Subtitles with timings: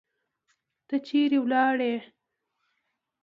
[0.87, 1.93] ته چیرې لاړې؟